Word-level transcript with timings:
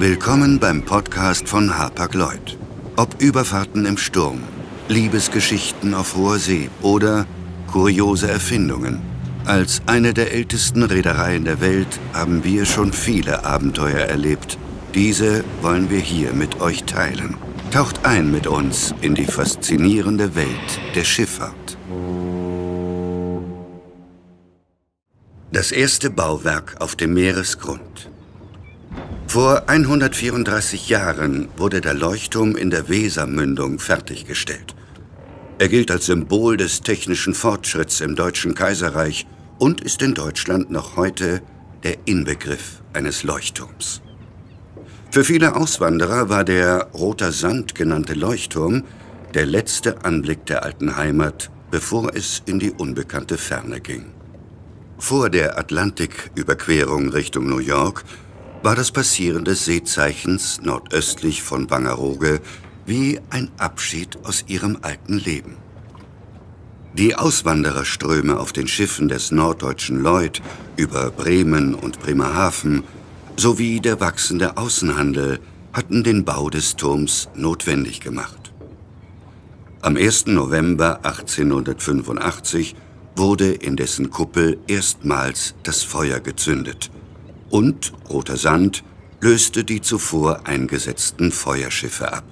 Willkommen 0.00 0.60
beim 0.60 0.84
Podcast 0.84 1.48
von 1.48 1.76
Hapag-Lloyd. 1.76 2.56
Ob 2.94 3.20
Überfahrten 3.20 3.84
im 3.84 3.98
Sturm, 3.98 4.44
Liebesgeschichten 4.86 5.92
auf 5.92 6.14
hoher 6.14 6.38
See 6.38 6.70
oder 6.82 7.26
kuriose 7.66 8.30
Erfindungen. 8.30 9.00
Als 9.44 9.82
eine 9.86 10.14
der 10.14 10.32
ältesten 10.32 10.84
Reedereien 10.84 11.44
der 11.44 11.60
Welt 11.60 11.98
haben 12.12 12.44
wir 12.44 12.64
schon 12.64 12.92
viele 12.92 13.44
Abenteuer 13.44 14.06
erlebt. 14.06 14.56
Diese 14.94 15.42
wollen 15.62 15.90
wir 15.90 15.98
hier 15.98 16.32
mit 16.32 16.60
euch 16.60 16.84
teilen. 16.84 17.34
Taucht 17.72 18.06
ein 18.06 18.30
mit 18.30 18.46
uns 18.46 18.94
in 19.00 19.16
die 19.16 19.26
faszinierende 19.26 20.36
Welt 20.36 20.80
der 20.94 21.02
Schifffahrt. 21.02 21.76
Das 25.50 25.72
erste 25.72 26.08
Bauwerk 26.10 26.76
auf 26.78 26.94
dem 26.94 27.14
Meeresgrund. 27.14 28.12
Vor 29.28 29.68
134 29.68 30.88
Jahren 30.88 31.48
wurde 31.58 31.82
der 31.82 31.92
Leuchtturm 31.92 32.56
in 32.56 32.70
der 32.70 32.88
Wesermündung 32.88 33.78
fertiggestellt. 33.78 34.74
Er 35.58 35.68
gilt 35.68 35.90
als 35.90 36.06
Symbol 36.06 36.56
des 36.56 36.80
technischen 36.80 37.34
Fortschritts 37.34 38.00
im 38.00 38.16
Deutschen 38.16 38.54
Kaiserreich 38.54 39.26
und 39.58 39.82
ist 39.82 40.00
in 40.00 40.14
Deutschland 40.14 40.70
noch 40.70 40.96
heute 40.96 41.42
der 41.82 41.98
Inbegriff 42.06 42.82
eines 42.94 43.22
Leuchtturms. 43.22 44.00
Für 45.10 45.24
viele 45.24 45.56
Auswanderer 45.56 46.30
war 46.30 46.44
der 46.44 46.88
Roter 46.94 47.30
Sand 47.30 47.74
genannte 47.74 48.14
Leuchtturm 48.14 48.84
der 49.34 49.44
letzte 49.44 50.06
Anblick 50.06 50.46
der 50.46 50.64
alten 50.64 50.96
Heimat, 50.96 51.50
bevor 51.70 52.14
es 52.14 52.42
in 52.46 52.58
die 52.60 52.70
unbekannte 52.70 53.36
Ferne 53.36 53.82
ging. 53.82 54.06
Vor 54.96 55.28
der 55.28 55.58
Atlantiküberquerung 55.58 57.10
Richtung 57.10 57.46
New 57.46 57.58
York 57.58 58.04
war 58.62 58.74
das 58.74 58.90
Passieren 58.90 59.44
des 59.44 59.64
Seezeichens 59.64 60.60
nordöstlich 60.62 61.42
von 61.42 61.70
Wangerooge 61.70 62.40
wie 62.86 63.20
ein 63.30 63.50
Abschied 63.58 64.18
aus 64.24 64.44
ihrem 64.48 64.78
alten 64.82 65.18
Leben. 65.18 65.56
Die 66.94 67.14
Auswandererströme 67.14 68.38
auf 68.38 68.52
den 68.52 68.66
Schiffen 68.66 69.08
des 69.08 69.30
norddeutschen 69.30 70.02
Lloyd 70.02 70.42
über 70.76 71.10
Bremen 71.10 71.74
und 71.74 72.00
Bremerhaven 72.00 72.82
sowie 73.36 73.80
der 73.80 74.00
wachsende 74.00 74.56
Außenhandel 74.56 75.38
hatten 75.72 76.02
den 76.02 76.24
Bau 76.24 76.50
des 76.50 76.74
Turms 76.74 77.28
notwendig 77.36 78.00
gemacht. 78.00 78.52
Am 79.82 79.96
1. 79.96 80.26
November 80.26 81.04
1885 81.04 82.74
wurde 83.14 83.52
in 83.52 83.76
dessen 83.76 84.10
Kuppel 84.10 84.58
erstmals 84.66 85.54
das 85.62 85.84
Feuer 85.84 86.18
gezündet– 86.18 86.90
und 87.50 87.92
Roter 88.08 88.36
Sand 88.36 88.84
löste 89.20 89.64
die 89.64 89.80
zuvor 89.80 90.46
eingesetzten 90.46 91.32
Feuerschiffe 91.32 92.12
ab. 92.12 92.24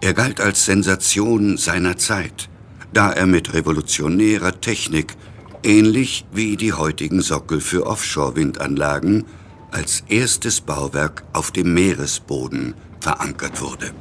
Er 0.00 0.14
galt 0.14 0.40
als 0.40 0.66
Sensation 0.66 1.56
seiner 1.56 1.96
Zeit, 1.96 2.48
da 2.92 3.10
er 3.10 3.26
mit 3.26 3.54
revolutionärer 3.54 4.60
Technik, 4.60 5.16
ähnlich 5.62 6.26
wie 6.32 6.56
die 6.56 6.72
heutigen 6.72 7.22
Sockel 7.22 7.60
für 7.60 7.86
Offshore-Windanlagen, 7.86 9.24
als 9.70 10.04
erstes 10.08 10.60
Bauwerk 10.60 11.24
auf 11.32 11.50
dem 11.50 11.74
Meeresboden 11.74 12.74
verankert 13.00 13.60
wurde. 13.60 13.92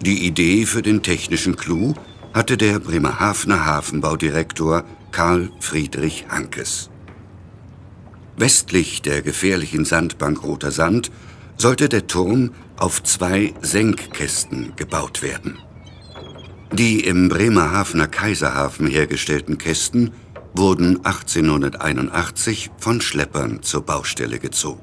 Die 0.00 0.26
Idee 0.26 0.64
für 0.64 0.82
den 0.82 1.02
technischen 1.02 1.56
Clou 1.56 1.94
hatte 2.32 2.56
der 2.56 2.78
Bremerhavener 2.78 3.66
Hafenbaudirektor 3.66 4.84
Karl 5.10 5.50
Friedrich 5.58 6.26
Hankes. 6.28 6.88
Westlich 8.38 9.02
der 9.02 9.20
gefährlichen 9.22 9.84
Sandbank 9.84 10.44
Roter 10.44 10.70
Sand 10.70 11.10
sollte 11.56 11.88
der 11.88 12.06
Turm 12.06 12.52
auf 12.76 13.02
zwei 13.02 13.52
Senkkästen 13.62 14.74
gebaut 14.76 15.22
werden. 15.22 15.58
Die 16.72 17.00
im 17.00 17.28
Bremerhavener 17.28 18.06
Kaiserhafen 18.06 18.86
hergestellten 18.86 19.58
Kästen 19.58 20.12
wurden 20.54 21.04
1881 21.04 22.70
von 22.78 23.00
Schleppern 23.00 23.62
zur 23.62 23.82
Baustelle 23.82 24.38
gezogen. 24.38 24.82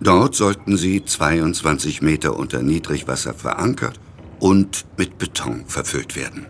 Dort 0.00 0.36
sollten 0.36 0.76
sie 0.76 1.04
22 1.04 2.02
Meter 2.02 2.36
unter 2.36 2.62
Niedrigwasser 2.62 3.34
verankert 3.34 3.98
und 4.38 4.86
mit 4.96 5.18
Beton 5.18 5.64
verfüllt 5.66 6.14
werden. 6.14 6.46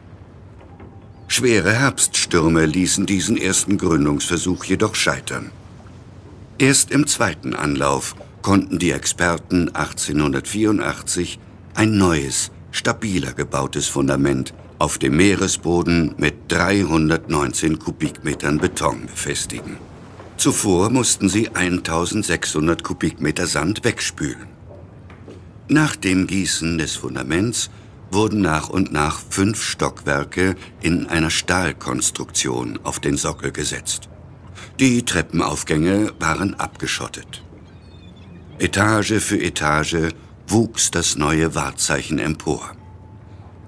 Schwere 1.29 1.73
Herbststürme 1.73 2.67
ließen 2.67 3.07
diesen 3.07 3.39
ersten 3.39 3.79
Gründungsversuch 3.79 4.65
jedoch 4.65 4.95
scheitern. 4.95 5.51
Erst 6.59 6.91
im 6.91 7.07
zweiten 7.07 7.55
Anlauf 7.55 8.17
konnten 8.43 8.81
die 8.81 8.91
Experten 8.91 9.69
1884 9.69 11.39
ein 11.75 11.97
neues, 11.97 12.51
stabiler 12.73 13.33
gebautes 13.33 13.87
Fundament 13.87 14.55
auf 14.81 14.99
dem 14.99 15.17
Meeresboden 15.17 16.17
mit 16.19 16.35
319 16.49 17.79
Kubikmetern 17.79 18.59
Beton 18.59 19.07
befestigen. 19.07 19.77
Zuvor 20.37 20.91
mussten 20.91 21.29
sie 21.29 21.49
1600 21.49 22.83
Kubikmeter 22.83 23.47
Sand 23.47 23.85
wegspülen. 23.85 24.49
Nach 25.69 25.95
dem 25.95 26.27
Gießen 26.27 26.77
des 26.79 26.97
Fundaments 26.97 27.71
wurden 28.11 28.41
nach 28.41 28.69
und 28.69 28.91
nach 28.93 29.21
fünf 29.31 29.63
Stockwerke 29.63 30.57
in 30.81 31.07
einer 31.07 31.31
Stahlkonstruktion 31.31 32.81
auf 32.83 32.99
den 32.99 33.17
Sockel 33.17 33.53
gesetzt. 33.53 34.09
Die 34.81 35.05
Treppenaufgänge 35.05 36.12
waren 36.21 36.55
abgeschottet. 36.55 37.43
Etage 38.61 39.15
für 39.19 39.41
Etage 39.41 40.15
wuchs 40.47 40.93
das 40.93 41.16
neue 41.16 41.56
Wahrzeichen 41.56 42.21
empor. 42.21 42.77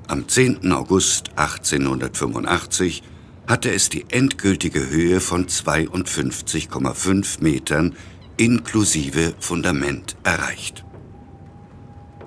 Am 0.07 0.29
10. 0.29 0.71
August 0.71 1.31
1885 1.35 3.03
hatte 3.49 3.73
es 3.73 3.89
die 3.89 4.05
endgültige 4.09 4.89
Höhe 4.89 5.21
von 5.21 5.47
52,5 5.47 7.43
Metern 7.43 7.97
inklusive 8.37 9.35
Fundament 9.41 10.15
erreicht. 10.23 10.85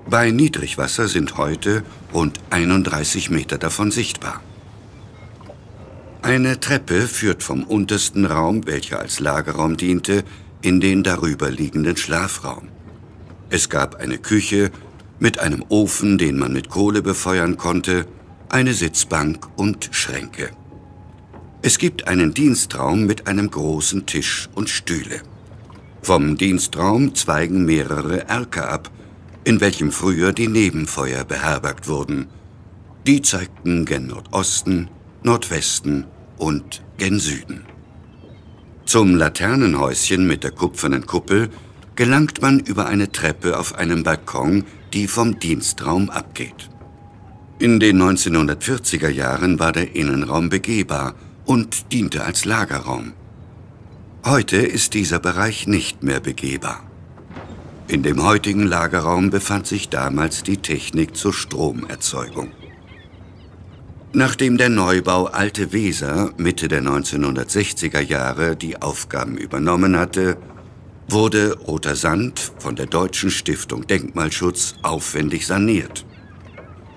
Bei 0.10 0.30
Niedrigwasser 0.30 1.08
sind 1.08 1.38
heute 1.38 1.86
rund 2.14 2.42
31 2.50 3.30
Meter 3.30 3.58
davon 3.58 3.92
sichtbar. 3.92 4.42
Eine 6.24 6.58
Treppe 6.58 7.02
führt 7.02 7.44
vom 7.44 7.64
untersten 7.64 8.26
Raum, 8.26 8.66
welcher 8.66 9.02
als 9.02 9.20
Lagerraum 9.20 9.76
diente, 9.76 10.24
in 10.62 10.80
den 10.80 11.04
darüber 11.04 11.52
liegenden 11.52 11.98
Schlafraum. 11.98 12.70
Es 13.50 13.68
gab 13.68 13.96
eine 13.96 14.18
Küche 14.18 14.72
mit 15.20 15.40
einem 15.40 15.66
Ofen, 15.68 16.18
den 16.18 16.40
man 16.40 16.54
mit 16.54 16.70
Kohle 16.70 17.02
befeuern 17.02 17.58
konnte, 17.58 18.08
eine 18.48 18.74
Sitzbank 18.74 19.50
und 19.58 19.90
Schränke. 19.92 20.52
Es 21.62 21.78
gibt 21.78 22.08
einen 22.08 22.34
Dienstraum 22.34 23.06
mit 23.06 23.28
einem 23.28 23.52
großen 23.52 24.06
Tisch 24.06 24.48
und 24.56 24.70
Stühle. 24.70 25.24
Vom 26.04 26.38
Dienstraum 26.38 27.16
zweigen 27.16 27.66
mehrere 27.66 28.30
Erker 28.30 28.70
ab, 28.70 28.90
in 29.44 29.60
welchem 29.60 29.92
früher 29.92 30.32
die 30.32 30.48
Nebenfeuer 30.48 31.26
beherbergt 31.26 31.90
wurden. 31.90 32.28
Die 33.06 33.22
zeigten 33.22 33.84
gen 33.84 34.08
Nordosten, 34.08 34.88
Nordwesten 35.24 36.06
und 36.38 36.84
gen 36.98 37.18
Süden. 37.18 37.64
Zum 38.86 39.16
Laternenhäuschen 39.16 40.28
mit 40.28 40.44
der 40.44 40.52
kupfernen 40.52 41.06
Kuppel 41.06 41.50
gelangt 41.96 42.42
man 42.42 42.60
über 42.60 42.88
eine 42.88 43.12
Treppe 43.12 43.58
auf 43.58 43.76
einem 43.76 44.04
Balkon, 44.04 44.66
die 44.92 45.08
vom 45.08 45.40
Dienstraum 45.40 46.10
abgeht. 46.10 46.70
In 47.58 47.80
den 47.80 48.02
1940er 48.02 49.08
Jahren 49.08 49.60
war 49.60 49.72
der 49.72 49.96
Innenraum 49.96 50.50
begehbar 50.50 51.16
und 51.46 51.94
diente 51.94 52.26
als 52.26 52.44
Lagerraum. 52.44 53.14
Heute 54.26 54.58
ist 54.58 54.94
dieser 54.94 55.20
Bereich 55.20 55.68
nicht 55.68 56.04
mehr 56.04 56.20
begehbar. 56.20 56.84
In 57.88 58.04
dem 58.04 58.24
heutigen 58.24 58.64
Lagerraum 58.64 59.30
befand 59.30 59.68
sich 59.68 59.88
damals 59.88 60.44
die 60.44 60.58
Technik 60.58 61.16
zur 61.16 61.34
Stromerzeugung. 61.34 62.52
Nachdem 64.16 64.60
der 64.60 64.70
Neubau 64.70 65.26
Alte 65.26 65.74
Weser 65.74 66.34
Mitte 66.38 66.68
der 66.68 66.84
1960er 66.84 68.00
Jahre 68.00 68.56
die 68.56 68.80
Aufgaben 68.80 69.38
übernommen 69.38 69.98
hatte, 69.98 70.38
wurde 71.10 71.58
Roter 71.58 71.96
Sand 71.96 72.52
von 72.60 72.76
der 72.76 72.86
Deutschen 72.86 73.32
Stiftung 73.32 73.88
Denkmalschutz 73.88 74.76
aufwendig 74.84 75.48
saniert. 75.48 76.06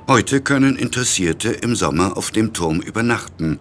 Heute 0.06 0.42
können 0.42 0.76
Interessierte 0.76 1.48
im 1.52 1.74
Sommer 1.74 2.18
auf 2.18 2.32
dem 2.32 2.52
Turm 2.52 2.80
übernachten 2.80 3.60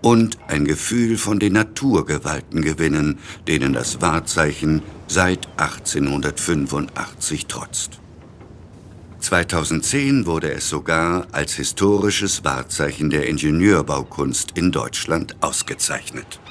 und 0.00 0.38
ein 0.46 0.64
Gefühl 0.64 1.18
von 1.18 1.40
den 1.40 1.54
Naturgewalten 1.54 2.62
gewinnen, 2.62 3.18
denen 3.48 3.72
das 3.72 4.00
Wahrzeichen 4.00 4.80
seit 5.08 5.48
1885 5.56 7.46
trotzt. 7.46 7.98
2010 9.22 10.26
wurde 10.26 10.52
es 10.52 10.68
sogar 10.68 11.28
als 11.30 11.54
historisches 11.54 12.44
Wahrzeichen 12.44 13.08
der 13.08 13.28
Ingenieurbaukunst 13.28 14.58
in 14.58 14.72
Deutschland 14.72 15.36
ausgezeichnet. 15.40 16.41